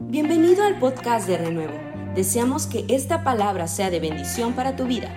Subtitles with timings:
[0.00, 1.74] Bienvenido al podcast de Renuevo.
[2.14, 5.08] Deseamos que esta palabra sea de bendición para tu vida.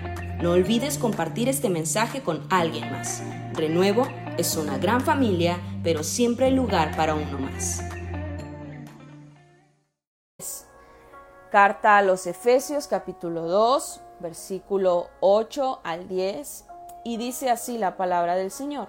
[0.42, 3.22] No olvides compartir este mensaje con alguien más.
[3.52, 4.08] Renuevo
[4.38, 7.80] es una gran familia, pero siempre hay lugar para uno más.
[11.52, 16.66] Carta a los Efesios capítulo 2, versículo 8 al 10,
[17.04, 18.88] y dice así la palabra del Señor,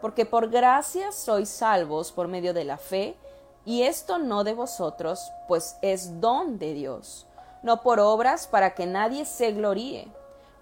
[0.00, 3.16] porque por gracia sois salvos por medio de la fe,
[3.64, 7.26] y esto no de vosotros, pues es don de Dios,
[7.62, 10.08] no por obras para que nadie se gloríe,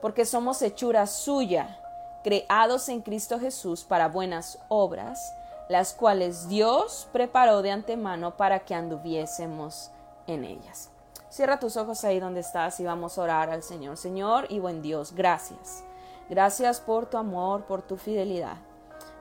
[0.00, 1.80] porque somos hechura suya,
[2.24, 5.34] creados en Cristo Jesús para buenas obras,
[5.68, 9.90] las cuales Dios preparó de antemano para que anduviésemos
[10.26, 10.90] en ellas.
[11.28, 13.96] Cierra tus ojos ahí donde estás y vamos a orar al Señor.
[13.96, 15.84] Señor y buen Dios, gracias.
[16.28, 18.56] Gracias por tu amor, por tu fidelidad.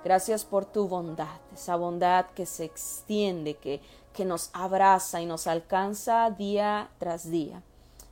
[0.06, 3.82] Gracias por tu bondad, esa bondad que se extiende, que,
[4.14, 7.64] que nos abraza y nos alcanza día tras día.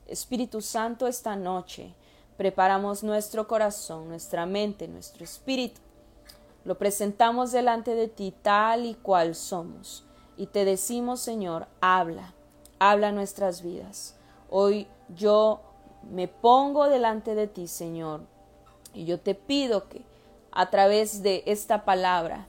[0.07, 1.93] Espíritu Santo, esta noche
[2.35, 5.81] preparamos nuestro corazón, nuestra mente, nuestro espíritu.
[6.65, 10.03] Lo presentamos delante de ti tal y cual somos.
[10.35, 12.33] Y te decimos, Señor, habla,
[12.79, 14.15] habla nuestras vidas.
[14.49, 15.61] Hoy yo
[16.09, 18.21] me pongo delante de ti, Señor,
[18.95, 20.11] y yo te pido que
[20.53, 22.47] a través de esta palabra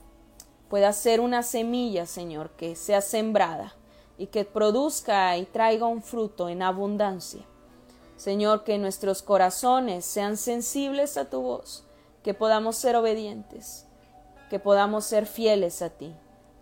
[0.69, 3.73] pueda ser una semilla, Señor, que sea sembrada
[4.17, 7.41] y que produzca y traiga un fruto en abundancia.
[8.15, 11.83] Señor, que nuestros corazones sean sensibles a tu voz,
[12.23, 13.87] que podamos ser obedientes,
[14.49, 16.15] que podamos ser fieles a ti,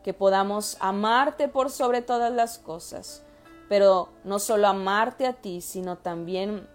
[0.03, 3.23] que podamos amarte por sobre todas las cosas,
[3.69, 6.67] pero no solo amarte a ti, sino también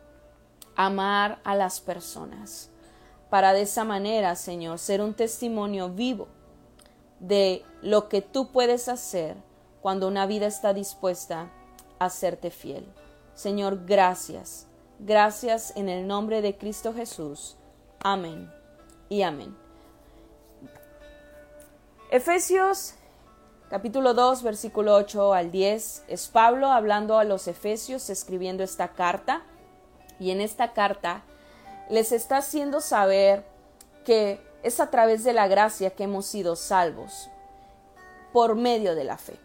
[0.76, 2.70] amar a las personas
[3.30, 6.28] para de esa manera, Señor, ser un testimonio vivo
[7.20, 9.36] de lo que tú puedes hacer
[9.80, 11.50] cuando una vida está dispuesta
[11.98, 12.86] a serte fiel.
[13.34, 14.66] Señor, gracias.
[14.98, 17.56] Gracias en el nombre de Cristo Jesús.
[18.00, 18.50] Amén
[19.08, 19.56] y amén.
[22.10, 22.94] Efesios
[23.68, 29.42] capítulo 2, versículo 8 al 10 es Pablo hablando a los Efesios, escribiendo esta carta.
[30.18, 31.22] Y en esta carta
[31.88, 33.44] les está haciendo saber
[34.04, 37.28] que es a través de la gracia que hemos sido salvos,
[38.32, 39.38] por medio de la fe.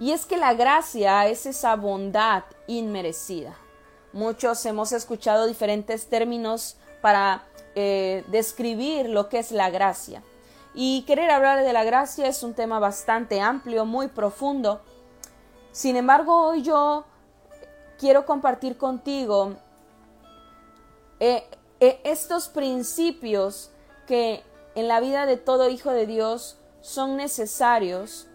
[0.00, 3.54] Y es que la gracia es esa bondad inmerecida.
[4.12, 10.22] Muchos hemos escuchado diferentes términos para eh, describir lo que es la gracia.
[10.74, 14.80] Y querer hablar de la gracia es un tema bastante amplio, muy profundo.
[15.70, 17.04] Sin embargo, hoy yo
[17.98, 19.54] quiero compartir contigo
[21.26, 21.48] eh,
[21.80, 23.70] eh, estos principios
[24.06, 24.42] que
[24.74, 28.26] en la vida de todo hijo de Dios son necesarios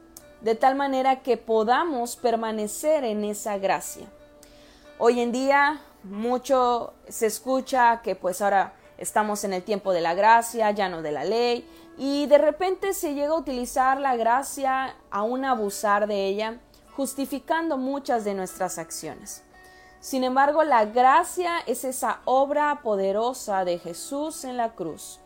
[0.42, 4.08] de tal manera que podamos permanecer en esa gracia.
[4.98, 10.16] Hoy en día mucho se escucha que pues ahora estamos en el tiempo de la
[10.16, 14.96] gracia, ya no de la ley, y de repente se llega a utilizar la gracia,
[15.12, 16.60] aún abusar de ella,
[16.96, 19.44] justificando muchas de nuestras acciones.
[20.00, 25.20] Sin embargo, la gracia es esa obra poderosa de Jesús en la cruz,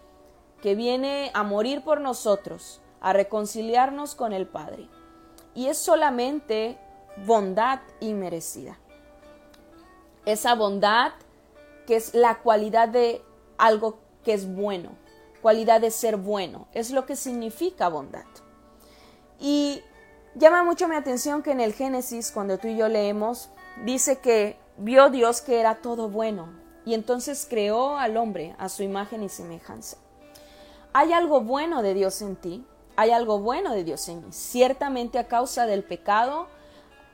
[0.62, 4.90] que viene a morir por nosotros, a reconciliarnos con el Padre.
[5.54, 6.80] Y es solamente
[7.28, 8.80] bondad inmerecida.
[10.26, 11.12] Esa bondad
[11.86, 13.22] que es la cualidad de
[13.58, 14.92] algo que es bueno,
[15.42, 18.26] cualidad de ser bueno, es lo que significa bondad.
[19.40, 19.84] Y
[20.34, 23.50] llama mucho mi atención que en el Génesis, cuando tú y yo leemos,
[23.84, 26.50] dice que vio Dios que era todo bueno
[26.86, 29.98] y entonces creó al hombre a su imagen y semejanza.
[30.94, 32.66] ¿Hay algo bueno de Dios en ti?
[32.96, 34.32] ¿Hay algo bueno de Dios en mí?
[34.32, 36.48] Ciertamente a causa del pecado,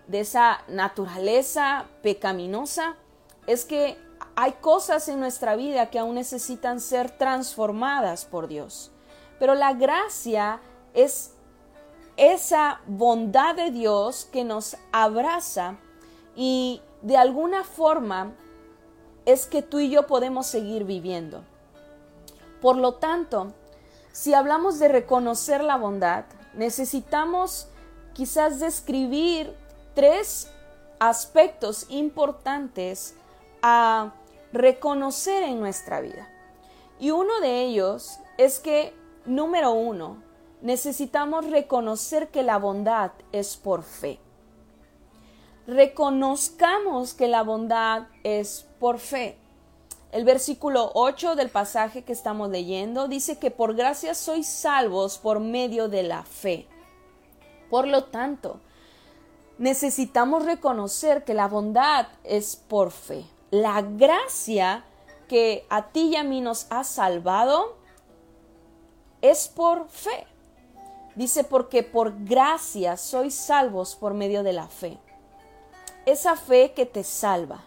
[0.07, 2.95] de esa naturaleza pecaminosa,
[3.47, 3.97] es que
[4.35, 8.91] hay cosas en nuestra vida que aún necesitan ser transformadas por Dios.
[9.39, 10.59] Pero la gracia
[10.93, 11.33] es
[12.17, 15.77] esa bondad de Dios que nos abraza
[16.35, 18.33] y de alguna forma
[19.25, 21.43] es que tú y yo podemos seguir viviendo.
[22.61, 23.53] Por lo tanto,
[24.11, 27.67] si hablamos de reconocer la bondad, necesitamos
[28.13, 29.55] quizás describir
[29.93, 30.51] tres
[30.99, 33.15] aspectos importantes
[33.61, 34.13] a
[34.51, 36.27] reconocer en nuestra vida.
[36.99, 38.93] Y uno de ellos es que,
[39.25, 40.21] número uno,
[40.61, 44.19] necesitamos reconocer que la bondad es por fe
[45.69, 49.37] reconozcamos que la bondad es por fe.
[50.11, 55.39] El versículo 8 del pasaje que estamos leyendo dice que por gracia sois salvos por
[55.39, 56.67] medio de la fe.
[57.69, 58.59] Por lo tanto,
[59.59, 63.23] necesitamos reconocer que la bondad es por fe.
[63.51, 64.83] La gracia
[65.27, 67.77] que a ti y a mí nos ha salvado
[69.21, 70.25] es por fe.
[71.15, 74.97] Dice, porque por gracia sois salvos por medio de la fe.
[76.09, 77.61] Esa fe que te salva,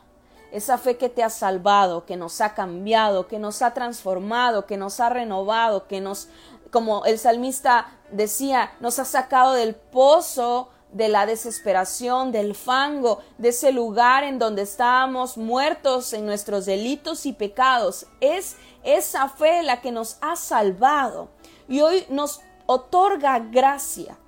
[0.51, 4.77] esa fe que te ha salvado, que nos ha cambiado, que nos ha transformado, que
[4.77, 6.29] nos ha renovado, que nos,
[6.73, 13.51] como el salmista decía, nos ha sacado del pozo de la desesperación, del fango, de
[13.51, 18.07] ese lugar en donde estábamos muertos en nuestros delitos y pecados.
[18.21, 21.29] Es esa fe la que nos ha salvado
[21.69, 24.19] y hoy nos otorga gracia.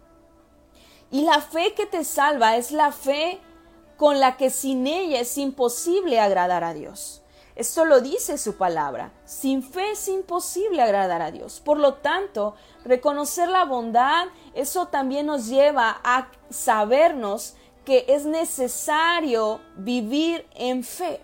[1.11, 3.41] Y la fe que te salva es la fe
[3.97, 7.23] con la que sin ella es imposible agradar a Dios.
[7.57, 9.13] Esto lo dice su palabra.
[9.25, 11.61] Sin fe es imposible agradar a Dios.
[11.61, 17.55] Por lo tanto, reconocer la bondad, eso también nos lleva a sabernos
[17.85, 21.21] que es necesario vivir en fe.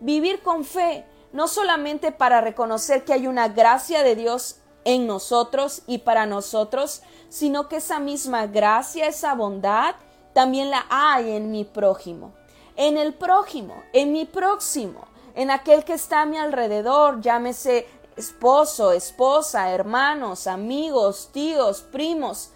[0.00, 5.82] Vivir con fe, no solamente para reconocer que hay una gracia de Dios en nosotros
[5.86, 9.94] y para nosotros, sino que esa misma gracia, esa bondad,
[10.32, 12.32] también la hay en mi prójimo.
[12.76, 17.86] En el prójimo, en mi próximo en aquel que está a mi alrededor, llámese
[18.16, 22.50] esposo, esposa, hermanos, amigos, tíos, primos,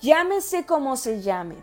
[0.00, 1.56] llámese como se llame.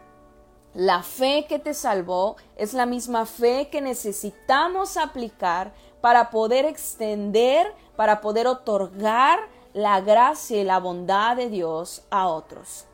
[0.75, 7.73] La fe que te salvó es la misma fe que necesitamos aplicar para poder extender,
[7.95, 9.39] para poder otorgar
[9.73, 12.85] la gracia y la bondad de Dios a otros.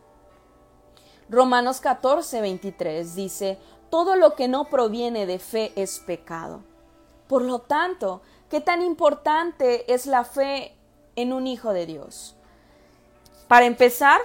[1.30, 3.57] Romanos 14, 23 dice,
[3.89, 6.62] todo lo que no proviene de fe es pecado.
[7.27, 10.75] Por lo tanto, ¿qué tan importante es la fe
[11.16, 12.36] en un hijo de Dios?
[13.48, 14.22] Para empezar,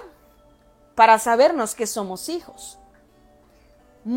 [0.95, 2.77] para sabernos que somos hijos.
[4.03, 4.09] De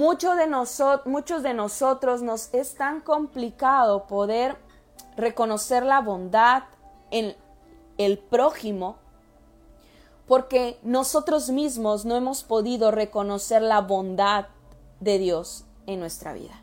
[1.04, 4.56] muchos de nosotros nos es tan complicado poder
[5.16, 6.64] reconocer la bondad
[7.10, 7.36] en
[7.98, 8.96] el prójimo
[10.26, 14.46] porque nosotros mismos no hemos podido reconocer la bondad
[15.00, 16.60] de Dios en nuestra vida.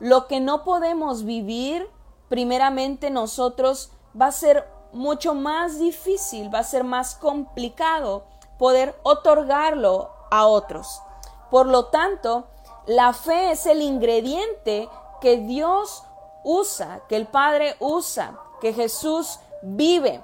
[0.00, 1.88] Lo que no podemos vivir,
[2.28, 8.24] primeramente nosotros, va a ser mucho más difícil, va a ser más complicado
[8.58, 11.02] poder otorgarlo a otros.
[11.50, 12.46] Por lo tanto,
[12.86, 14.88] la fe es el ingrediente
[15.20, 16.04] que Dios
[16.44, 20.22] usa, que el Padre usa, que Jesús vive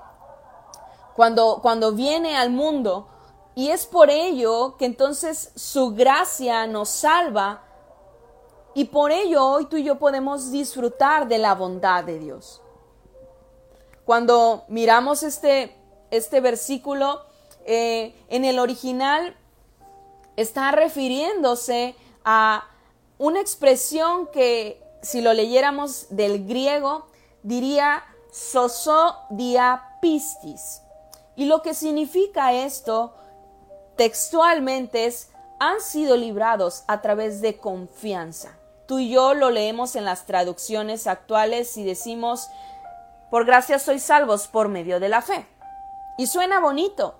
[1.14, 3.08] cuando, cuando viene al mundo.
[3.55, 7.62] Y es por ello que entonces su gracia nos salva
[8.75, 12.61] y por ello hoy tú y yo podemos disfrutar de la bondad de Dios.
[14.05, 15.76] Cuando miramos este,
[16.11, 17.22] este versículo,
[17.64, 19.37] eh, en el original
[20.37, 21.94] está refiriéndose
[22.25, 22.69] a
[23.19, 27.06] una expresión que si lo leyéramos del griego
[27.44, 28.02] diría
[28.32, 30.81] sosodiapistis.
[31.36, 33.14] Y lo que significa esto
[33.96, 38.56] textualmente es han sido librados a través de confianza.
[38.86, 42.48] Tú y yo lo leemos en las traducciones actuales y decimos,
[43.31, 45.46] por gracia sois salvos por medio de la fe.
[46.19, 47.14] Y suena bonito,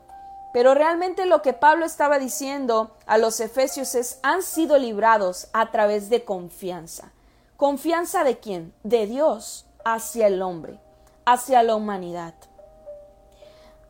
[0.53, 5.71] pero realmente lo que Pablo estaba diciendo a los efesios es, han sido librados a
[5.71, 7.13] través de confianza.
[7.57, 8.75] ¿Confianza de quién?
[8.83, 10.79] De Dios hacia el hombre,
[11.25, 12.35] hacia la humanidad.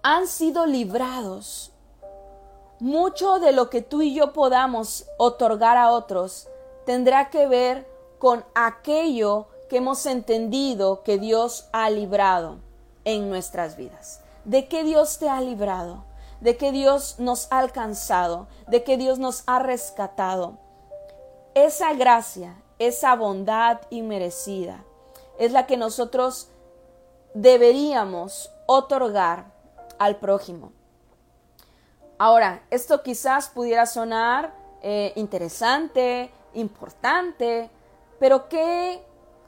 [0.06, 1.73] Han sido librados.
[2.78, 6.46] Mucho de lo que tú y yo podamos otorgar a otros
[6.84, 12.58] tendrá que ver con aquello que hemos entendido que Dios ha librado
[13.06, 14.20] en nuestras vidas.
[14.44, 16.04] ¿De qué Dios te ha librado?
[16.42, 18.46] ¿De qué Dios nos ha alcanzado?
[18.68, 20.58] ¿De qué Dios nos ha rescatado?
[21.54, 24.84] Esa gracia, esa bondad inmerecida
[25.38, 26.49] es la que nosotros
[27.32, 29.53] deberíamos otorgar
[29.99, 30.73] al prójimo.
[32.19, 37.71] Ahora, esto quizás pudiera sonar eh, interesante, importante,
[38.19, 39.03] pero qué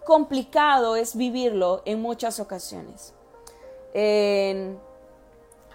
[0.04, 3.14] complicado es vivirlo en muchas ocasiones.
[3.94, 4.78] En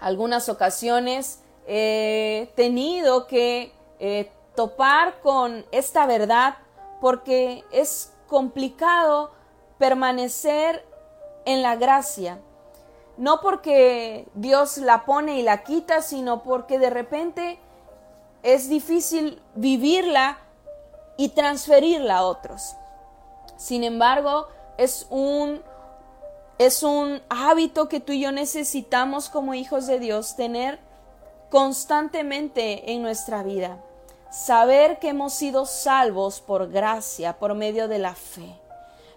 [0.00, 6.56] algunas ocasiones he tenido que eh, topar con esta verdad
[7.00, 9.32] porque es complicado
[9.78, 10.84] permanecer
[11.44, 12.40] en la gracia.
[13.16, 17.58] No porque Dios la pone y la quita, sino porque de repente
[18.42, 20.38] es difícil vivirla
[21.16, 22.74] y transferirla a otros.
[23.56, 25.62] Sin embargo, es un,
[26.58, 30.80] es un hábito que tú y yo necesitamos como hijos de Dios tener
[31.50, 33.78] constantemente en nuestra vida.
[34.32, 38.56] saber que hemos sido salvos por gracia, por medio de la fe,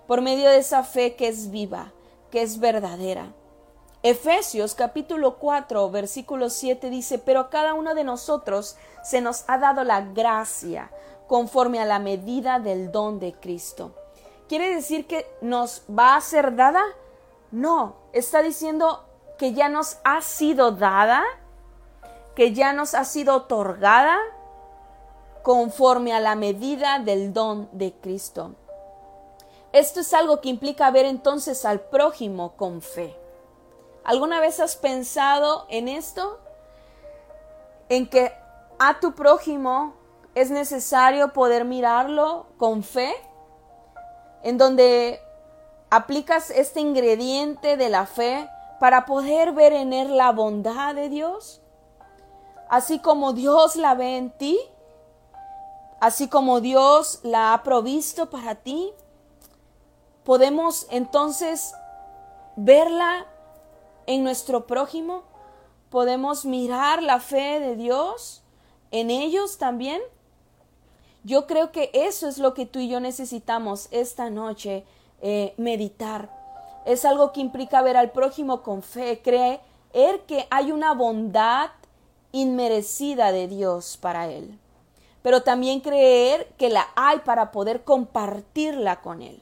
[0.07, 1.93] por medio de esa fe que es viva,
[2.31, 3.31] que es verdadera.
[4.07, 9.57] Efesios capítulo 4 versículo 7 dice, pero a cada uno de nosotros se nos ha
[9.57, 10.91] dado la gracia
[11.25, 13.95] conforme a la medida del don de Cristo.
[14.47, 16.83] ¿Quiere decir que nos va a ser dada?
[17.49, 19.03] No, está diciendo
[19.39, 21.23] que ya nos ha sido dada,
[22.35, 24.19] que ya nos ha sido otorgada
[25.41, 28.51] conforme a la medida del don de Cristo.
[29.71, 33.24] Esto es algo que implica ver entonces al prójimo con fe.
[34.05, 36.39] ¿Alguna vez has pensado en esto?
[37.89, 38.31] En que
[38.77, 39.95] a tu prójimo
[40.35, 43.15] es necesario poder mirarlo con fe,
[44.43, 45.19] en donde
[45.89, 48.47] aplicas este ingrediente de la fe
[48.79, 51.61] para poder ver en él la bondad de Dios,
[52.69, 54.59] así como Dios la ve en ti,
[55.99, 58.93] así como Dios la ha provisto para ti,
[60.23, 61.73] podemos entonces
[62.55, 63.25] verla
[64.07, 65.23] en nuestro prójimo,
[65.89, 68.43] podemos mirar la fe de Dios
[68.91, 70.01] en ellos también.
[71.23, 74.83] Yo creo que eso es lo que tú y yo necesitamos esta noche,
[75.21, 76.29] eh, meditar.
[76.85, 79.61] Es algo que implica ver al prójimo con fe, creer
[80.27, 81.71] que hay una bondad
[82.31, 84.59] inmerecida de Dios para él,
[85.21, 89.41] pero también creer que la hay para poder compartirla con él,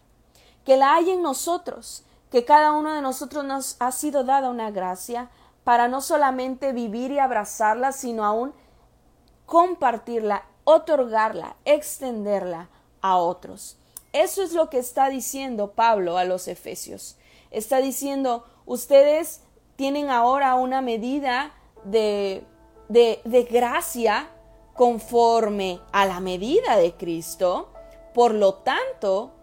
[0.64, 4.72] que la hay en nosotros, que cada uno de nosotros nos ha sido dada una
[4.72, 5.30] gracia
[5.64, 8.56] para no solamente vivir y abrazarla, sino aún
[9.46, 12.70] compartirla, otorgarla, extenderla
[13.02, 13.78] a otros.
[14.14, 17.18] Eso es lo que está diciendo Pablo a los Efesios.
[17.52, 19.42] Está diciendo, ustedes
[19.76, 22.44] tienen ahora una medida de,
[22.90, 24.28] de, de gracia
[24.74, 27.70] conforme a la medida de Cristo.
[28.16, 29.34] Por lo tanto,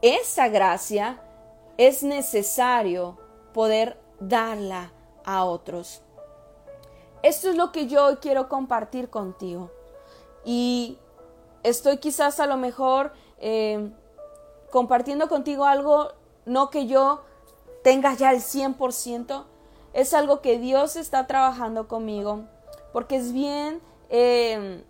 [0.00, 1.20] esa gracia
[1.78, 3.18] es necesario
[3.52, 4.92] poder darla
[5.24, 6.02] a otros.
[7.22, 9.70] Esto es lo que yo quiero compartir contigo.
[10.44, 10.98] Y
[11.62, 13.90] estoy quizás a lo mejor eh,
[14.70, 16.12] compartiendo contigo algo,
[16.44, 17.24] no que yo
[17.82, 19.44] tenga ya el 100%,
[19.92, 22.44] es algo que Dios está trabajando conmigo,
[22.92, 23.80] porque es bien
[24.10, 24.84] eh,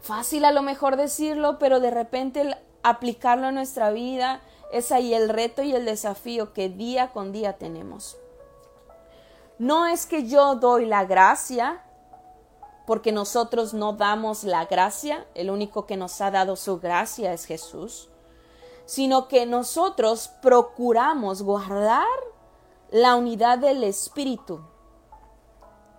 [0.00, 4.40] fácil a lo mejor decirlo, pero de repente aplicarlo en nuestra vida
[4.72, 8.16] es ahí el reto y el desafío que día con día tenemos.
[9.58, 11.84] No es que yo doy la gracia,
[12.86, 17.44] porque nosotros no damos la gracia, el único que nos ha dado su gracia es
[17.44, 18.08] Jesús,
[18.86, 22.06] sino que nosotros procuramos guardar
[22.90, 24.60] la unidad del Espíritu,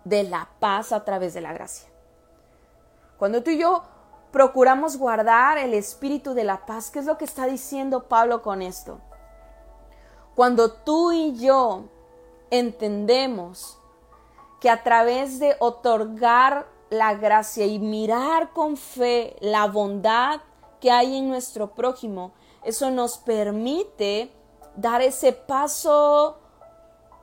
[0.03, 1.87] de la paz a través de la gracia.
[3.17, 3.83] Cuando tú y yo
[4.33, 6.89] procuramos guardar el espíritu de la paz.
[6.89, 8.99] ¿Qué es lo que está diciendo Pablo con esto?
[10.35, 11.83] Cuando tú y yo
[12.49, 13.77] entendemos
[14.59, 20.41] que a través de otorgar la gracia y mirar con fe la bondad
[20.81, 24.31] que hay en nuestro prójimo, eso nos permite
[24.75, 26.39] dar ese paso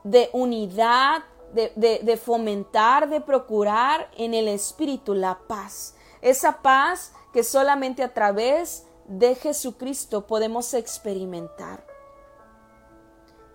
[0.04, 1.72] de unidad, de,
[2.04, 5.96] de, fomentar, de procurar en el espíritu la paz.
[6.22, 11.84] Esa paz que solamente a través de Jesucristo podemos experimentar.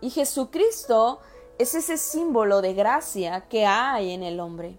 [0.02, 1.20] Y Jesucristo
[1.58, 4.78] es ese símbolo de gracia que hay en el hombre,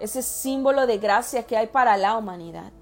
[0.00, 2.72] ese símbolo de gracia que hay para la humanidad.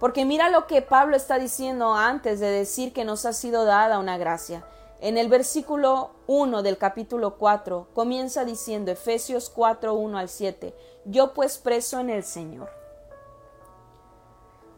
[0.00, 3.98] Porque mira lo que Pablo está diciendo antes de decir que nos ha sido dada
[3.98, 4.66] una gracia.
[5.00, 10.74] En el versículo 1 del capítulo 4 comienza diciendo Efesios 4, 1 al 7,
[11.04, 12.83] yo pues preso en el Señor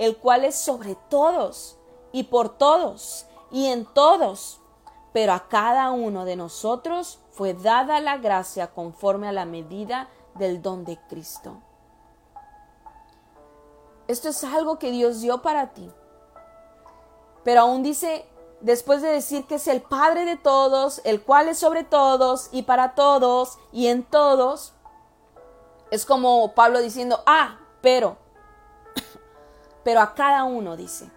[0.00, 1.76] el cual es sobre todos
[2.10, 4.58] y por todos y en todos.
[5.12, 10.62] Pero a cada uno de nosotros fue dada la gracia conforme a la medida del
[10.62, 11.58] don de Cristo.
[14.08, 15.92] Esto es algo que Dios dio para ti.
[17.44, 18.26] Pero aún dice,
[18.62, 22.62] después de decir que es el Padre de todos, el cual es sobre todos y
[22.62, 24.72] para todos y en todos,
[25.90, 28.16] es como Pablo diciendo, ah, pero
[29.84, 31.10] pero a cada uno dice.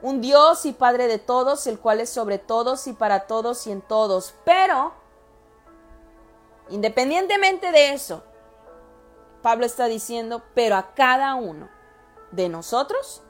[0.00, 3.72] Un Dios y Padre de todos, el cual es sobre todos y para todos y
[3.72, 4.34] en todos.
[4.44, 4.92] Pero,
[6.70, 8.24] independientemente de eso,
[9.42, 11.68] Pablo está diciendo, pero a cada uno
[12.32, 13.22] de nosotros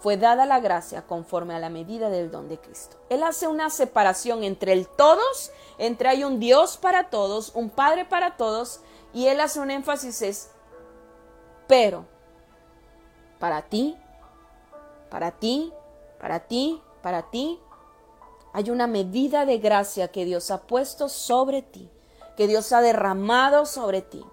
[0.00, 2.96] fue dada la gracia conforme a la medida del don de Cristo.
[3.08, 8.04] Él hace una separación entre el todos, entre hay un Dios para todos, un Padre
[8.04, 8.80] para todos,
[9.12, 10.50] y él hace un énfasis es,
[11.66, 12.06] pero,
[13.38, 13.96] para ti,
[15.10, 15.72] para ti,
[16.20, 17.58] para ti, para ti,
[18.52, 21.88] hay una medida de gracia que Dios ha puesto sobre ti,
[22.36, 24.24] que Dios ha derramado sobre ti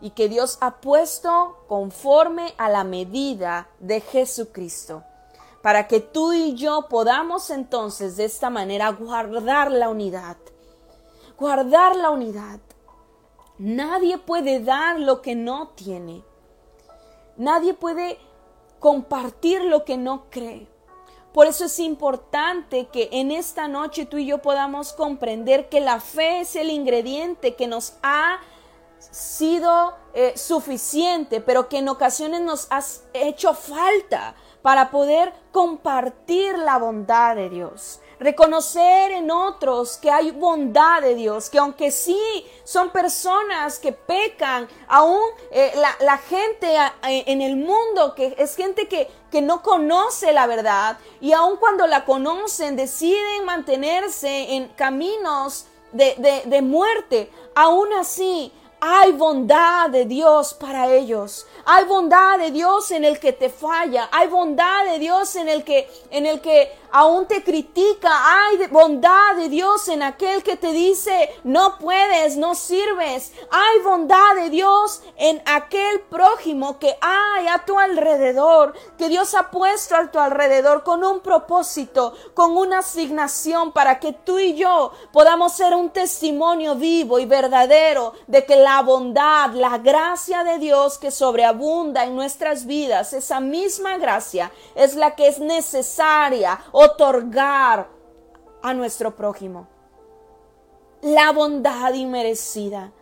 [0.00, 5.02] y que Dios ha puesto conforme a la medida de Jesucristo,
[5.62, 10.36] para que tú y yo podamos entonces de esta manera guardar la unidad,
[11.38, 12.60] guardar la unidad.
[13.58, 16.22] Nadie puede dar lo que no tiene.
[17.38, 18.18] Nadie puede
[18.78, 20.68] compartir lo que no cree.
[21.32, 26.00] Por eso es importante que en esta noche tú y yo podamos comprender que la
[26.00, 28.38] fe es el ingrediente que nos ha
[28.98, 32.80] sido eh, suficiente, pero que en ocasiones nos ha
[33.12, 38.00] hecho falta para poder compartir la bondad de Dios.
[38.18, 42.18] Reconocer en otros que hay bondad de Dios, que aunque sí
[42.64, 45.20] son personas que pecan, aún
[45.50, 50.98] eh, la, gente en el mundo, que es gente que, que no conoce la verdad,
[51.20, 58.50] y aun cuando la conocen, deciden mantenerse en caminos de, de, de muerte, aún así
[58.80, 61.46] hay bondad de Dios para ellos.
[61.64, 64.08] Hay bondad de Dios en el que te falla.
[64.12, 68.10] Hay bondad de Dios en el que, en el que aún te critica.
[68.10, 73.32] Hay bondad de Dios en aquel que te dice, no puedes, no sirves.
[73.50, 79.50] Hay bondad de Dios en aquel prójimo que hay a tu alrededor, que Dios ha
[79.50, 84.92] puesto a tu alrededor con un propósito, con una asignación para que tú y yo
[85.12, 90.96] podamos ser un testimonio vivo y verdadero de que la bondad, la gracia de Dios
[90.96, 97.88] que sobreabunda en nuestras vidas, esa misma gracia es la que es necesaria otorgar
[98.62, 99.68] a nuestro prójimo.
[101.02, 102.92] La bondad inmerecida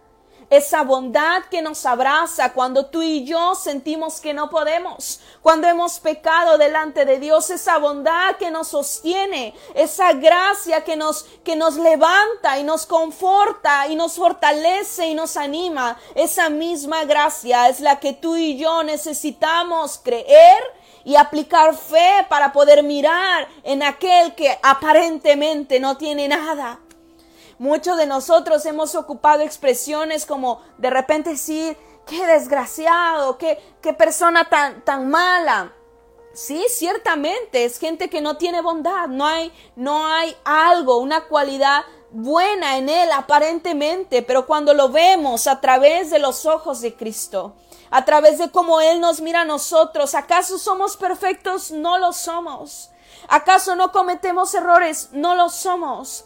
[0.50, 5.98] esa bondad que nos abraza cuando tú y yo sentimos que no podemos, cuando hemos
[6.00, 11.76] pecado delante de Dios, esa bondad que nos sostiene, esa gracia que nos, que nos
[11.76, 17.98] levanta y nos conforta y nos fortalece y nos anima, esa misma gracia es la
[18.00, 20.62] que tú y yo necesitamos creer
[21.04, 26.80] y aplicar fe para poder mirar en aquel que aparentemente no tiene nada
[27.58, 34.48] Muchos de nosotros hemos ocupado expresiones como de repente decir, qué desgraciado, qué, qué persona
[34.48, 35.72] tan, tan mala.
[36.32, 41.84] Sí, ciertamente es gente que no tiene bondad, no hay, no hay algo, una cualidad
[42.10, 47.54] buena en él aparentemente, pero cuando lo vemos a través de los ojos de Cristo,
[47.94, 51.70] a través de cómo Él nos mira a nosotros, ¿acaso somos perfectos?
[51.70, 52.90] No lo somos.
[53.28, 55.10] ¿Acaso no cometemos errores?
[55.12, 56.24] No lo somos.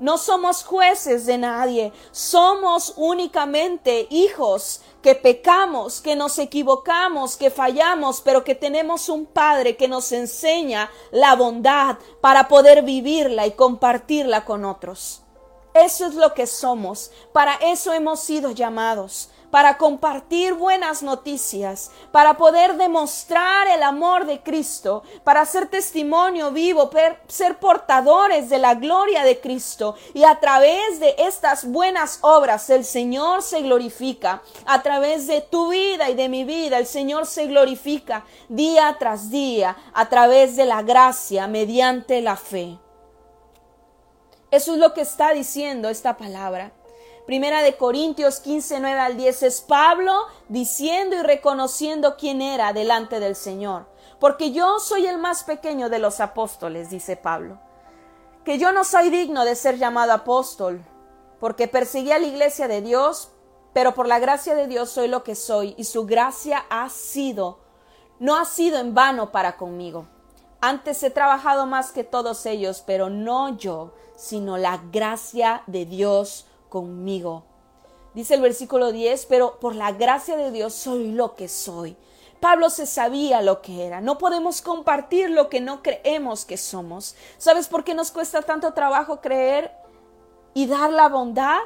[0.00, 8.20] No somos jueces de nadie, somos únicamente hijos que pecamos, que nos equivocamos, que fallamos,
[8.20, 14.44] pero que tenemos un Padre que nos enseña la bondad para poder vivirla y compartirla
[14.44, 15.22] con otros.
[15.74, 22.36] Eso es lo que somos, para eso hemos sido llamados para compartir buenas noticias, para
[22.36, 26.90] poder demostrar el amor de Cristo, para ser testimonio vivo,
[27.28, 29.94] ser portadores de la gloria de Cristo.
[30.12, 34.42] Y a través de estas buenas obras el Señor se glorifica.
[34.66, 39.30] A través de tu vida y de mi vida el Señor se glorifica día tras
[39.30, 42.76] día a través de la gracia mediante la fe.
[44.50, 46.72] Eso es lo que está diciendo esta palabra.
[47.26, 50.12] Primera de Corintios 15, 9 al 10 es Pablo
[50.50, 53.86] diciendo y reconociendo quién era delante del Señor.
[54.20, 57.58] Porque yo soy el más pequeño de los apóstoles, dice Pablo.
[58.44, 60.84] Que yo no soy digno de ser llamado apóstol,
[61.40, 63.30] porque perseguí a la iglesia de Dios,
[63.72, 67.60] pero por la gracia de Dios soy lo que soy, y su gracia ha sido,
[68.18, 70.06] no ha sido en vano para conmigo.
[70.60, 76.46] Antes he trabajado más que todos ellos, pero no yo, sino la gracia de Dios
[76.74, 77.44] conmigo.
[78.14, 81.96] Dice el versículo 10, pero por la gracia de Dios soy lo que soy.
[82.40, 84.00] Pablo se sabía lo que era.
[84.00, 87.14] No podemos compartir lo que no creemos que somos.
[87.38, 89.70] ¿Sabes por qué nos cuesta tanto trabajo creer
[90.52, 91.60] y dar la bondad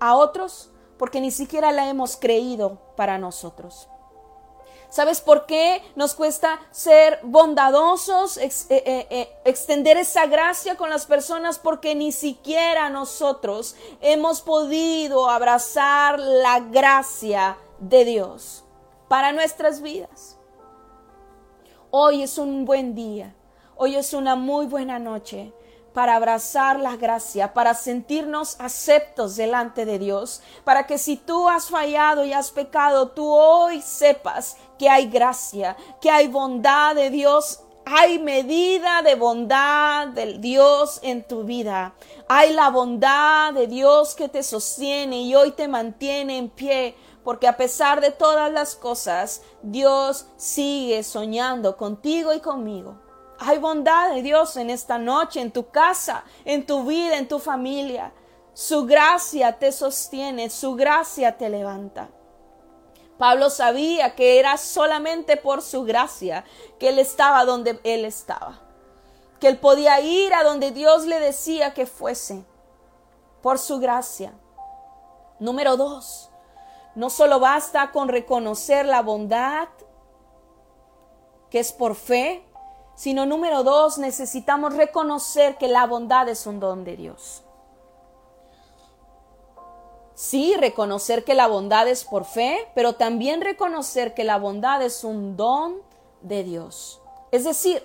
[0.00, 0.70] a otros?
[0.98, 3.88] Porque ni siquiera la hemos creído para nosotros.
[4.90, 11.06] ¿Sabes por qué nos cuesta ser bondadosos, eh, eh, eh, extender esa gracia con las
[11.06, 11.60] personas?
[11.60, 18.64] Porque ni siquiera nosotros hemos podido abrazar la gracia de Dios
[19.06, 20.36] para nuestras vidas.
[21.92, 23.36] Hoy es un buen día,
[23.76, 25.52] hoy es una muy buena noche
[25.92, 31.68] para abrazar la gracia, para sentirnos aceptos delante de Dios, para que si tú has
[31.68, 37.60] fallado y has pecado, tú hoy sepas que hay gracia, que hay bondad de Dios
[37.92, 41.94] hay medida de bondad del Dios en tu vida.
[42.28, 46.94] Hay la bondad de Dios que te sostiene y hoy te mantiene en pie.
[47.24, 53.09] Porque a pesar de todas las cosas, Dios sigue soñando contigo y conmigo.
[53.42, 57.38] Hay bondad de Dios en esta noche, en tu casa, en tu vida, en tu
[57.38, 58.12] familia.
[58.52, 62.10] Su gracia te sostiene, su gracia te levanta.
[63.16, 66.44] Pablo sabía que era solamente por su gracia
[66.78, 68.60] que él estaba donde él estaba.
[69.40, 72.44] Que él podía ir a donde Dios le decía que fuese.
[73.40, 74.34] Por su gracia.
[75.38, 76.30] Número dos,
[76.94, 79.68] no solo basta con reconocer la bondad,
[81.48, 82.44] que es por fe,
[83.00, 87.42] sino número dos, necesitamos reconocer que la bondad es un don de Dios.
[90.12, 95.02] Sí, reconocer que la bondad es por fe, pero también reconocer que la bondad es
[95.02, 95.76] un don
[96.20, 97.00] de Dios.
[97.30, 97.82] Es decir,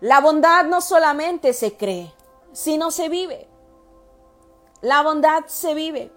[0.00, 2.12] la bondad no solamente se cree,
[2.52, 3.48] sino se vive.
[4.82, 6.12] La bondad se vive.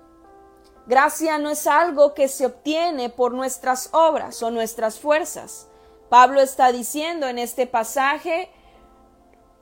[0.88, 5.69] Gracia no es algo que se obtiene por nuestras obras o nuestras fuerzas.
[6.10, 8.50] Pablo está diciendo en este pasaje,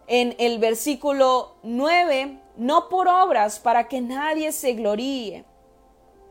[0.08, 5.46] en el versículo 9, no por obras para que nadie se gloríe.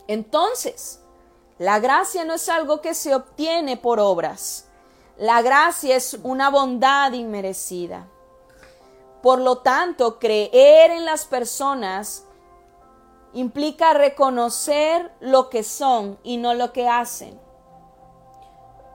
[0.09, 1.02] Entonces,
[1.59, 4.68] la gracia no es algo que se obtiene por obras.
[5.18, 8.09] La gracia es una bondad inmerecida.
[9.22, 12.24] Por lo tanto, creer en las personas
[13.33, 17.45] implica reconocer lo que son y no lo que hacen.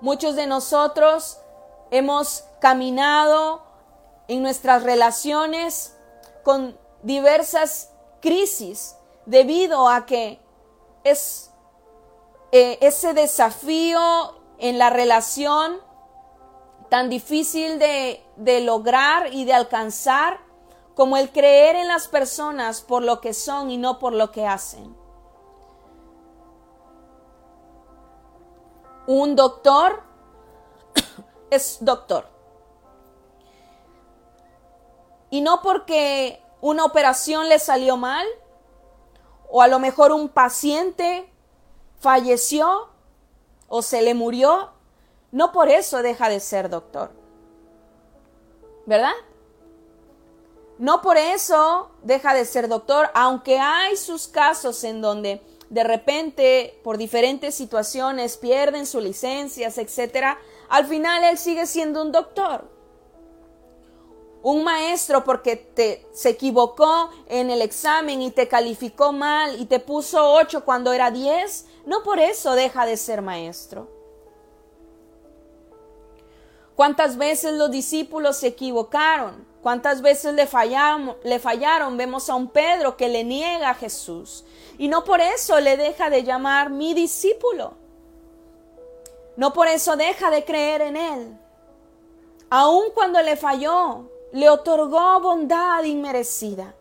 [0.01, 1.37] Muchos de nosotros
[1.91, 3.61] hemos caminado
[4.27, 5.95] en nuestras relaciones
[6.43, 8.95] con diversas crisis
[9.27, 10.39] debido a que
[11.03, 11.51] es
[12.51, 15.79] eh, ese desafío en la relación
[16.89, 20.39] tan difícil de, de lograr y de alcanzar
[20.95, 24.47] como el creer en las personas por lo que son y no por lo que
[24.47, 25.00] hacen.
[29.07, 30.03] Un doctor
[31.49, 32.27] es doctor.
[35.29, 38.27] Y no porque una operación le salió mal,
[39.49, 41.29] o a lo mejor un paciente
[41.99, 42.89] falleció
[43.67, 44.71] o se le murió,
[45.31, 47.11] no por eso deja de ser doctor.
[48.85, 49.13] ¿Verdad?
[50.77, 56.77] No por eso deja de ser doctor, aunque hay sus casos en donde de repente,
[56.83, 62.69] por diferentes situaciones, pierden sus licencias, etc., al final él sigue siendo un doctor.
[64.43, 69.79] Un maestro porque te, se equivocó en el examen y te calificó mal y te
[69.79, 73.87] puso 8 cuando era 10, no por eso deja de ser maestro.
[76.75, 79.45] ¿Cuántas veces los discípulos se equivocaron?
[79.61, 80.49] ¿Cuántas veces le,
[81.23, 81.95] le fallaron?
[81.95, 84.43] Vemos a un Pedro que le niega a Jesús.
[84.81, 87.75] Y no por eso le deja de llamar mi discípulo.
[89.35, 91.39] No por eso deja de creer en él.
[92.49, 96.73] Aun cuando le falló, le otorgó bondad inmerecida.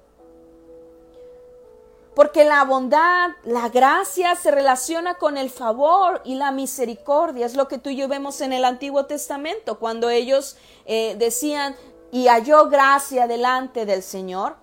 [2.14, 7.44] Porque la bondad, la gracia se relaciona con el favor y la misericordia.
[7.44, 11.76] Es lo que tú y yo vemos en el Antiguo Testamento, cuando ellos eh, decían,
[12.10, 14.56] y halló gracia delante del Señor.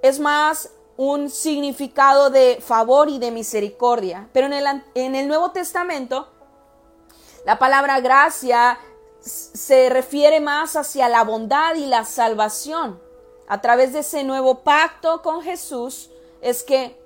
[0.00, 4.28] Es más, un significado de favor y de misericordia.
[4.32, 6.28] Pero en el, en el Nuevo Testamento,
[7.44, 8.78] la palabra gracia
[9.20, 13.00] se refiere más hacia la bondad y la salvación.
[13.48, 16.98] A través de ese nuevo pacto con Jesús es que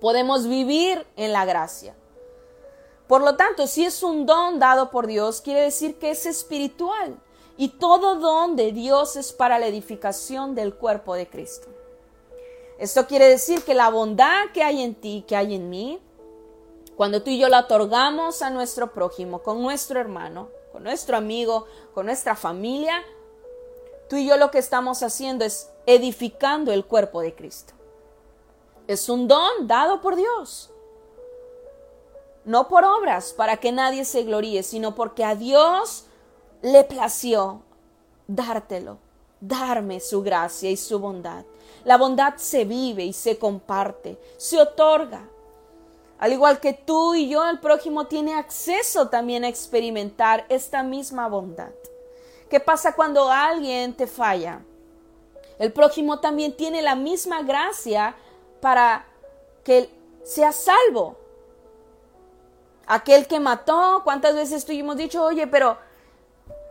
[0.00, 1.96] podemos vivir en la gracia.
[3.08, 7.16] Por lo tanto, si es un don dado por Dios, quiere decir que es espiritual.
[7.56, 11.68] Y todo don de Dios es para la edificación del cuerpo de Cristo.
[12.78, 16.00] Esto quiere decir que la bondad que hay en ti, que hay en mí,
[16.96, 21.66] cuando tú y yo la otorgamos a nuestro prójimo, con nuestro hermano, con nuestro amigo,
[21.94, 23.02] con nuestra familia,
[24.08, 27.72] tú y yo lo que estamos haciendo es edificando el cuerpo de Cristo.
[28.86, 30.70] Es un don dado por Dios.
[32.44, 36.04] no por obras para que nadie se gloríe, sino porque a Dios
[36.62, 37.62] le plació
[38.28, 38.98] dártelo,
[39.40, 41.44] darme su gracia y su bondad.
[41.86, 45.28] La bondad se vive y se comparte, se otorga.
[46.18, 51.28] Al igual que tú y yo, el prójimo tiene acceso también a experimentar esta misma
[51.28, 51.70] bondad.
[52.50, 54.62] ¿Qué pasa cuando alguien te falla?
[55.60, 58.16] El prójimo también tiene la misma gracia
[58.60, 59.06] para
[59.62, 59.88] que
[60.24, 61.16] sea salvo.
[62.88, 65.78] Aquel que mató, ¿cuántas veces tú hemos dicho, oye, pero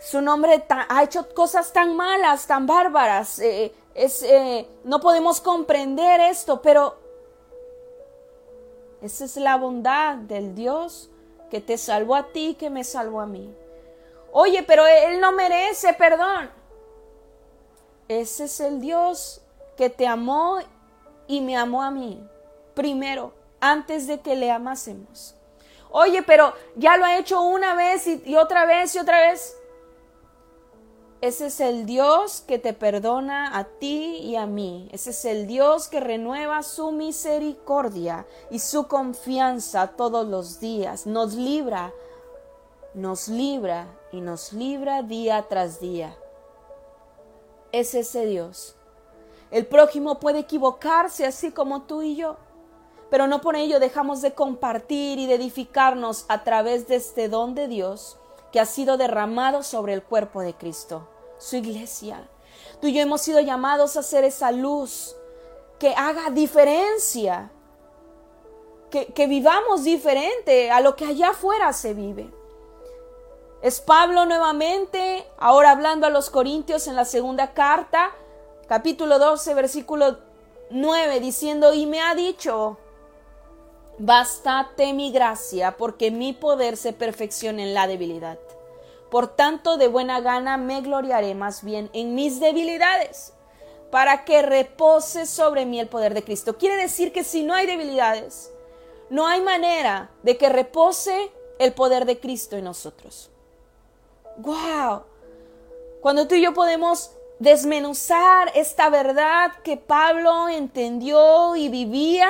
[0.01, 6.21] su nombre ha hecho cosas tan malas, tan bárbaras, eh, es, eh, no podemos comprender
[6.21, 6.95] esto, pero
[9.01, 11.09] esa es la bondad del Dios
[11.49, 13.53] que te salvó a ti, que me salvó a mí.
[14.31, 16.51] Oye, pero Él no merece perdón.
[18.07, 19.41] Ese es el Dios
[19.77, 20.59] que te amó
[21.27, 22.21] y me amó a mí
[22.75, 25.33] primero, antes de que le amásemos.
[25.89, 29.57] Oye, pero ya lo ha hecho una vez y, otra vez y otra vez.
[31.25, 34.87] Ese es el Dios que te perdona a ti y a mí.
[34.91, 41.07] Ese es el Dios que renueva su misericordia y su confianza todos los días.
[41.07, 41.91] Nos libra,
[42.93, 46.15] nos libra y nos libra día tras día.
[47.71, 48.75] Es ese Dios.
[49.49, 52.37] El prójimo puede equivocarse así como tú y yo
[53.09, 57.55] pero no por ello dejamos de compartir y de edificarnos a través de este don
[57.55, 58.17] de Dios
[58.51, 62.27] que ha sido derramado sobre el cuerpo de Cristo, su iglesia.
[62.81, 65.15] Tú y yo hemos sido llamados a ser esa luz
[65.79, 67.51] que haga diferencia,
[68.89, 72.31] que, que vivamos diferente a lo que allá afuera se vive.
[73.61, 78.11] Es Pablo nuevamente, ahora hablando a los Corintios en la segunda carta,
[78.67, 80.19] capítulo 12, versículo
[80.69, 82.77] 9, diciendo, y me ha dicho,
[83.97, 88.37] Bástate mi gracia, porque mi poder se perfecciona en la debilidad.
[89.09, 93.33] Por tanto, de buena gana me gloriaré más bien en mis debilidades,
[93.91, 96.57] para que repose sobre mí el poder de Cristo.
[96.57, 98.51] Quiere decir que si no hay debilidades,
[99.09, 103.29] no hay manera de que repose el poder de Cristo en nosotros.
[104.37, 105.03] ¡Wow!
[106.01, 112.29] Cuando tú y yo podemos desmenuzar esta verdad que Pablo entendió y vivía,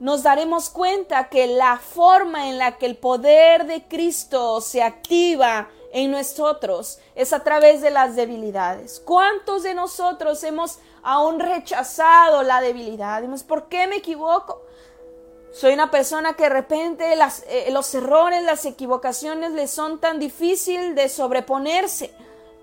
[0.00, 5.68] nos daremos cuenta que la forma en la que el poder de Cristo se activa
[5.92, 9.02] en nosotros es a través de las debilidades.
[9.04, 13.22] ¿Cuántos de nosotros hemos aún rechazado la debilidad?
[13.46, 14.62] ¿por qué me equivoco?
[15.52, 20.94] Soy una persona que de repente eh, los errores, las equivocaciones le son tan difícil
[20.94, 22.14] de sobreponerse.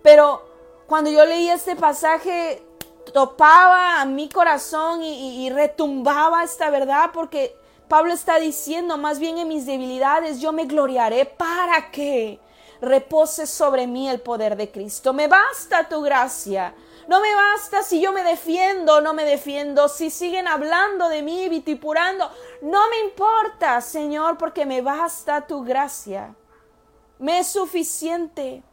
[0.01, 0.41] Pero
[0.87, 2.63] cuando yo leí este pasaje
[3.13, 7.55] topaba a mi corazón y, retumbaba esta verdad porque
[7.87, 12.39] Pablo está diciendo, más bien en mis debilidades yo me gloriaré para que
[12.81, 15.13] repose sobre mí el poder de Cristo.
[15.13, 16.75] Me basta tu gracia.
[17.07, 21.47] No me basta si yo me defiendo no me defiendo, si siguen hablando de mí,
[21.47, 22.29] vitipurando.
[22.61, 26.35] No me importa, Señor, porque me basta tu gracia.
[27.19, 28.63] Me es suficiente.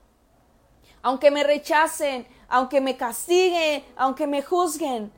[1.02, 5.12] Aunque me rechacen, aunque me castiguen, aunque me juzguen.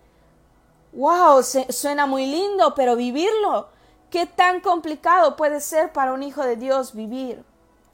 [0.92, 1.42] ¡Wow!
[1.42, 3.68] suena muy lindo, pero vivirlo.
[4.10, 7.44] ¿Qué tan complicado puede ser para un hijo de Dios vivir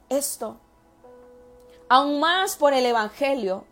[0.09, 0.57] esto?
[1.89, 3.65] Aún más por el Evangelio.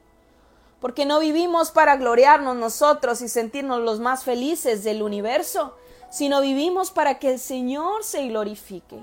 [0.80, 5.76] Porque no vivimos para gloriarnos nosotros y sentirnos los más felices del universo,
[6.10, 9.00] sino vivimos para que el Señor se glorifique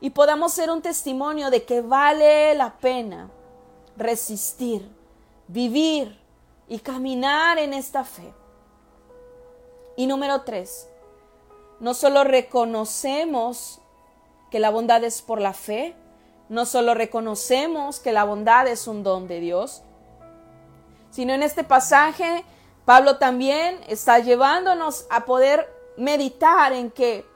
[0.00, 3.30] y podamos ser un testimonio de que vale la pena
[3.96, 4.88] resistir
[5.52, 6.18] vivir
[6.68, 8.32] y caminar en esta fe.
[9.96, 10.88] Y número tres,
[11.80, 13.80] no solo reconocemos
[14.50, 15.94] que la bondad es por la fe,
[16.48, 19.82] no solo reconocemos que la bondad es un don de Dios,
[21.10, 22.44] sino en este pasaje
[22.84, 27.26] Pablo también está llevándonos a poder meditar en que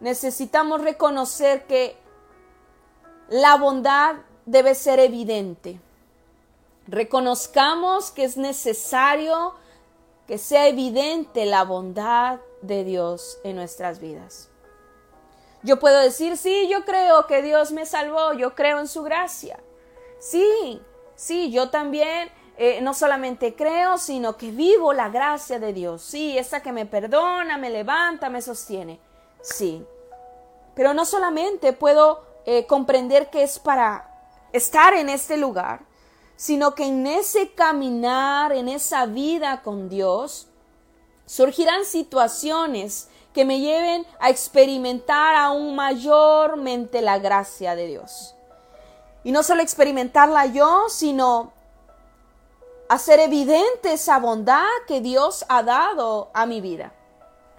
[0.00, 1.96] necesitamos reconocer que
[3.28, 5.80] la bondad debe ser evidente.
[6.88, 9.54] Reconozcamos que es necesario
[10.26, 14.48] que sea evidente la bondad de Dios en nuestras vidas.
[15.62, 19.60] Yo puedo decir, sí, yo creo que Dios me salvó, yo creo en su gracia.
[20.18, 20.80] Sí,
[21.14, 26.00] sí, yo también eh, no solamente creo, sino que vivo la gracia de Dios.
[26.00, 28.98] Sí, esa que me perdona, me levanta, me sostiene.
[29.42, 29.84] Sí.
[30.74, 34.10] Pero no solamente puedo eh, comprender que es para
[34.52, 35.87] estar en este lugar,
[36.38, 40.46] sino que en ese caminar, en esa vida con Dios,
[41.26, 48.36] surgirán situaciones que me lleven a experimentar aún mayormente la gracia de Dios.
[49.24, 51.52] Y no solo experimentarla yo, sino
[52.88, 56.92] hacer evidente esa bondad que Dios ha dado a mi vida.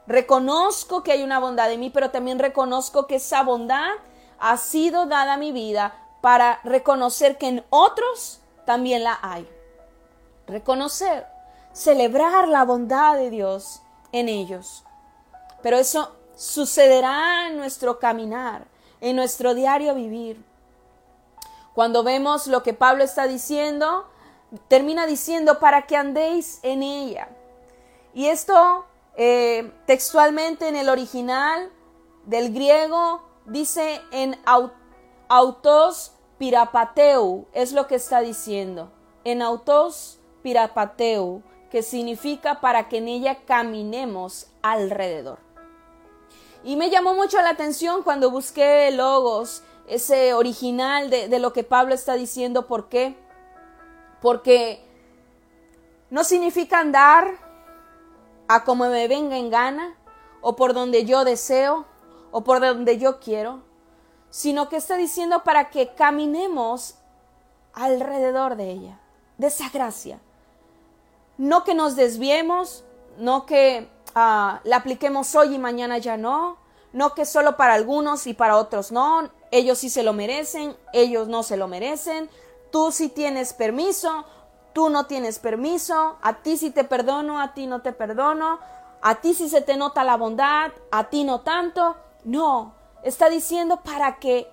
[0.08, 3.90] Reconozco que hay una bondad en mí, pero también reconozco que esa bondad
[4.40, 8.39] ha sido dada a mi vida para reconocer que en otros
[8.70, 9.50] también la hay.
[10.46, 11.26] Reconocer,
[11.74, 14.84] celebrar la bondad de Dios en ellos.
[15.64, 18.68] Pero eso sucederá en nuestro caminar,
[19.02, 20.46] en nuestro diario vivir.
[21.74, 24.08] Cuando vemos lo que Pablo está diciendo,
[24.68, 27.28] termina diciendo para que andéis en ella.
[28.14, 28.86] Y esto
[29.18, 31.72] eh, textualmente en el original
[32.28, 34.40] del griego dice en
[35.28, 38.92] autos pirapateu, es lo que está diciendo.
[39.24, 45.38] En autos pirapateu, que significa para que en ella caminemos alrededor.
[46.64, 51.94] Y me llamó mucho la atención cuando busqué logos, ese original de, lo que Pablo
[51.94, 52.68] está diciendo.
[52.68, 53.16] ¿Por qué?
[54.22, 54.84] Porque
[56.10, 57.38] no significa andar
[58.48, 59.96] a como me venga en gana,
[60.42, 61.86] o por donde yo deseo,
[62.32, 63.62] o por donde yo quiero,
[64.30, 66.96] sino que está diciendo para que caminemos
[67.74, 69.00] alrededor de ella,
[69.38, 70.20] de esa gracia.
[71.38, 72.84] No que nos desviemos,
[73.18, 76.58] no que ah, la apliquemos hoy y mañana ya no,
[76.94, 81.28] no que solo para algunos y para otros no, ellos sí se lo merecen, ellos
[81.28, 82.30] no se lo merecen,
[82.72, 84.26] tú sí tienes permiso,
[84.74, 88.60] tú no tienes permiso, a ti sí te perdono, a ti no te perdono,
[89.02, 91.96] a ti sí se te nota la bondad, a ti no tanto.
[92.26, 94.52] No, está diciendo para que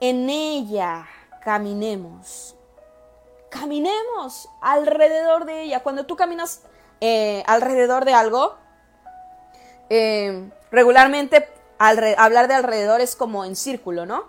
[0.00, 1.06] en ella
[1.42, 2.56] caminemos.
[3.50, 5.82] Caminemos alrededor de ella.
[5.82, 6.62] Cuando tú caminas
[7.00, 8.56] eh, alrededor de algo,
[9.88, 14.24] eh, regularmente hablar de alrededor es como en círculo, ¿no?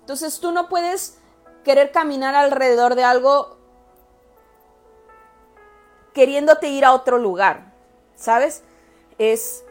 [0.00, 1.18] Entonces tú no puedes
[1.64, 3.56] querer caminar alrededor de algo
[6.12, 7.72] queriéndote ir a otro lugar,
[8.16, 8.62] ¿sabes?
[9.18, 9.64] Es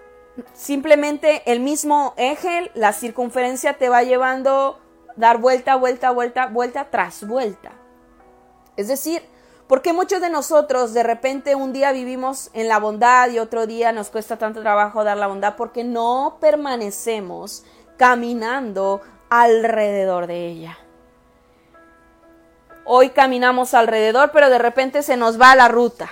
[0.53, 4.79] simplemente el mismo eje, la circunferencia te va llevando
[5.15, 7.71] dar vuelta, vuelta, vuelta, vuelta tras vuelta.
[8.77, 9.21] Es decir,
[9.67, 13.91] porque muchos de nosotros de repente un día vivimos en la bondad y otro día
[13.91, 17.63] nos cuesta tanto trabajo dar la bondad porque no permanecemos
[17.97, 20.77] caminando alrededor de ella.
[22.85, 26.09] Hoy caminamos alrededor, pero de repente se nos va la ruta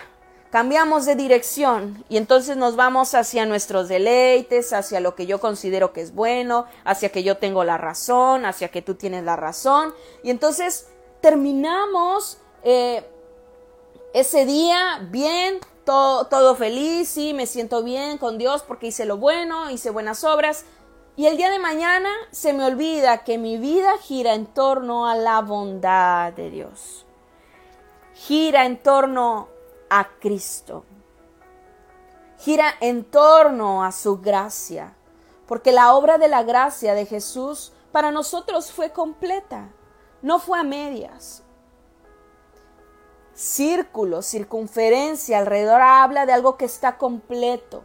[0.50, 5.94] cambiamos de dirección y entonces nos vamos hacia nuestros deleites, hacia lo que yo considero
[5.94, 9.94] que es bueno, hacia que yo tengo la razón, hacia que tú tienes la razón.
[10.24, 10.88] Y entonces
[11.22, 13.06] terminamos eh,
[14.14, 19.18] ese día bien, todo, todo feliz, sí, me siento bien con Dios porque hice lo
[19.18, 20.66] bueno, hice buenas obras.
[21.16, 25.16] Y el día de mañana se me olvida que mi vida gira en torno a
[25.16, 27.06] la bondad de Dios.
[28.14, 29.57] Gira en torno
[29.90, 30.86] a Cristo.
[32.40, 34.96] Gira en torno a su gracia,
[35.48, 39.70] porque la obra de la gracia de Jesús para nosotros fue completa,
[40.22, 41.44] no fue a medias.
[43.34, 47.84] Círculo, circunferencia alrededor habla de algo que está completo.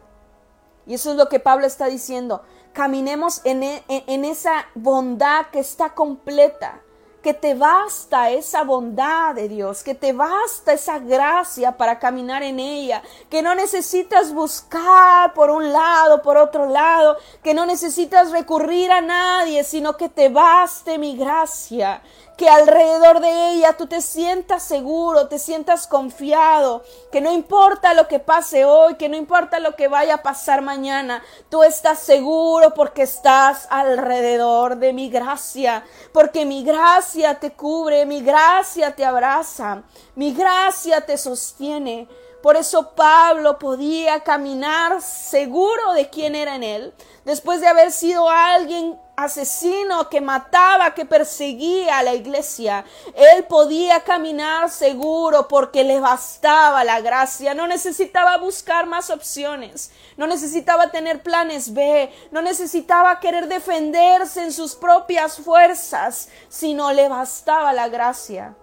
[0.85, 2.43] Y eso es lo que Pablo está diciendo.
[2.73, 6.82] Caminemos en, e, en esa bondad que está completa
[7.23, 12.59] que te basta esa bondad de Dios, que te basta esa gracia para caminar en
[12.59, 18.91] ella, que no necesitas buscar por un lado, por otro lado, que no necesitas recurrir
[18.91, 22.01] a nadie, sino que te baste mi gracia,
[22.35, 28.07] que alrededor de ella tú te sientas seguro, te sientas confiado, que no importa lo
[28.07, 32.73] que pase hoy, que no importa lo que vaya a pasar mañana, tú estás seguro
[32.73, 39.83] porque estás alrededor de mi gracia, porque mi gracia te cubre, mi gracia te abraza,
[40.15, 42.07] mi gracia te sostiene.
[42.41, 46.93] Por eso Pablo podía caminar seguro de quién era en él,
[47.25, 52.85] después de haber sido alguien asesino que mataba, que perseguía a la iglesia.
[53.15, 57.53] Él podía caminar seguro porque le bastaba la gracia.
[57.53, 59.91] No necesitaba buscar más opciones.
[60.17, 62.11] No necesitaba tener planes B.
[62.31, 68.55] No necesitaba querer defenderse en sus propias fuerzas, sino le bastaba la gracia.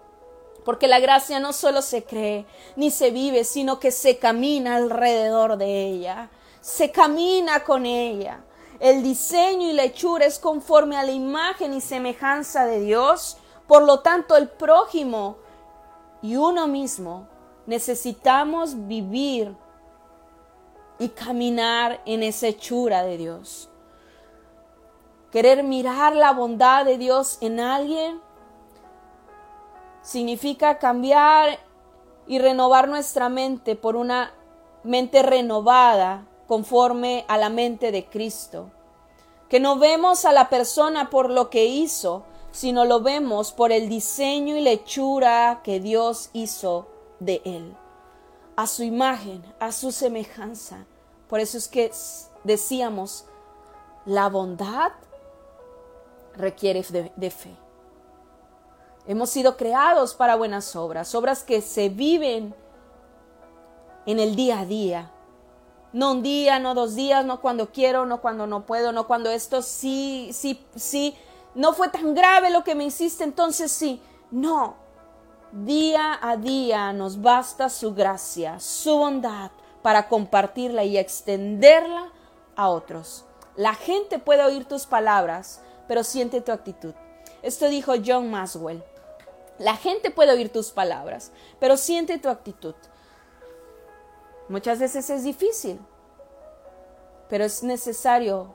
[0.65, 2.45] Porque la gracia no solo se cree
[2.77, 6.29] ni se vive, sino que se camina alrededor de ella.
[6.61, 8.41] Se camina con ella
[8.81, 13.37] el diseño y la hechura es conforme a la imagen y semejanza de Dios.
[13.69, 15.37] Por lo tanto, el prójimo
[16.23, 17.29] y uno mismo
[17.67, 19.55] necesitamos vivir
[20.99, 23.69] y caminar en esa hechura de Dios.
[25.31, 28.21] Querer mirar la bondad de Dios en alguien
[30.03, 31.59] significa cambiar
[32.27, 34.33] y renovar nuestra mente por una
[34.83, 38.73] mente renovada conforme a la mente de Cristo.
[39.49, 43.89] Que no vemos a la persona por lo que hizo, sino lo vemos por el
[43.89, 46.89] diseño y lechura que Dios hizo
[47.21, 47.77] de él,
[48.57, 50.87] a su imagen, a su semejanza.
[51.29, 51.93] Por eso es que
[52.43, 53.27] decíamos,
[54.05, 54.91] la bondad
[56.35, 56.83] requiere
[57.15, 57.55] de, fe.
[59.07, 62.57] Hemos sido creados para buenas obras, obras que se viven
[64.05, 65.13] en el día a día.
[65.93, 69.31] No un día, no dos días, no cuando quiero, no cuando no puedo, no cuando
[69.31, 71.17] esto sí, sí, sí,
[71.55, 74.01] no fue tan grave lo que me hiciste, entonces sí.
[74.31, 74.77] No,
[75.51, 79.51] día a día nos basta su gracia, su bondad
[79.83, 82.13] para compartirla y extenderla
[82.55, 83.25] a otros.
[83.57, 86.95] La gente puede oír tus palabras, pero siente tu actitud.
[87.43, 88.85] Esto dijo John Maswell.
[89.59, 92.75] La gente puede oír tus palabras, pero siente tu actitud.
[94.51, 95.79] Muchas veces es difícil,
[97.29, 98.53] pero es necesario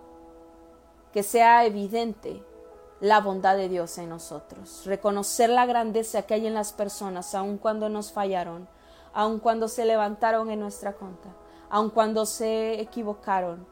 [1.13, 2.43] que sea evidente
[2.99, 7.57] la bondad de Dios en nosotros, reconocer la grandeza que hay en las personas, aun
[7.57, 8.67] cuando nos fallaron,
[9.13, 11.31] aun cuando se levantaron en nuestra contra,
[11.69, 13.65] aun cuando se equivocaron,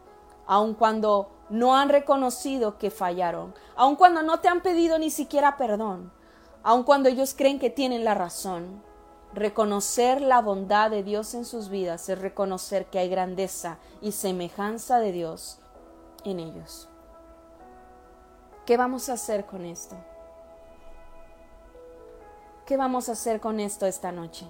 [0.48, 5.58] aun cuando no han reconocido que fallaron, aun cuando no te han pedido ni siquiera
[5.58, 6.14] perdón,
[6.64, 8.82] aun cuando ellos creen que tienen la razón.
[9.34, 15.00] Reconocer la bondad de Dios en sus vidas es reconocer que hay grandeza y semejanza
[15.00, 15.58] de Dios
[16.24, 16.88] en ellos.
[18.68, 19.96] ¿Qué vamos a hacer con esto?
[22.68, 24.46] ¿Qué vamos a hacer con esto esta noche?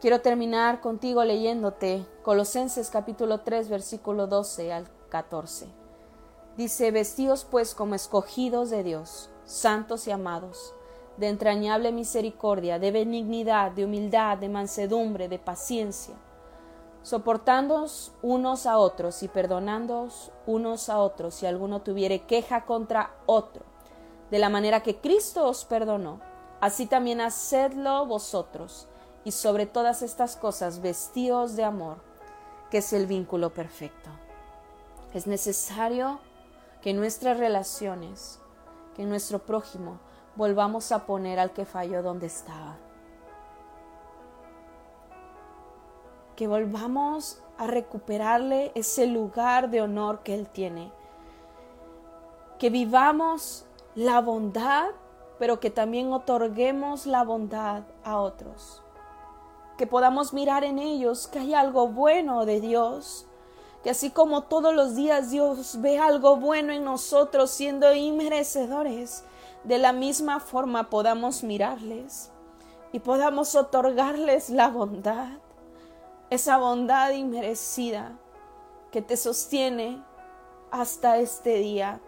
[0.00, 5.68] Quiero terminar contigo leyéndote Colosenses capítulo 3 versículo 12 al 14.
[6.56, 10.74] Dice, vestidos pues como escogidos de Dios, santos y amados,
[11.16, 16.14] de entrañable misericordia, de benignidad, de humildad, de mansedumbre, de paciencia,
[17.02, 23.64] soportándoos unos a otros y perdonándoos unos a otros si alguno tuviere queja contra otro,
[24.30, 26.20] de la manera que Cristo os perdonó,
[26.60, 28.88] así también hacedlo vosotros
[29.24, 31.98] y sobre todas estas cosas vestidos de amor,
[32.70, 34.10] que es el vínculo perfecto.
[35.12, 36.20] Es necesario
[36.80, 38.40] que nuestras relaciones,
[38.96, 39.98] que nuestro prójimo,
[40.36, 42.76] volvamos a poner al que falló donde estaba.
[46.36, 50.92] Que volvamos a recuperarle ese lugar de honor que él tiene.
[52.58, 54.90] Que vivamos la bondad,
[55.38, 58.82] pero que también otorguemos la bondad a otros
[59.76, 63.26] que podamos mirar en ellos que hay algo bueno de Dios,
[63.82, 69.24] que así como todos los días Dios ve algo bueno en nosotros siendo inmerecedores,
[69.64, 72.30] de la misma forma podamos mirarles
[72.92, 75.38] y podamos otorgarles la bondad,
[76.30, 78.18] esa bondad inmerecida
[78.90, 80.02] que te sostiene
[80.70, 82.00] hasta este día.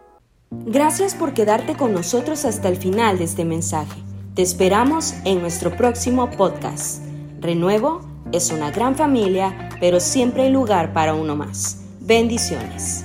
[0.51, 4.01] Gracias por quedarte con nosotros hasta el final de este mensaje.
[4.35, 7.03] Te esperamos en nuestro próximo podcast.
[7.41, 8.01] Renuevo
[8.33, 11.85] es una gran familia, pero siempre hay lugar para uno más.
[12.01, 13.05] Bendiciones.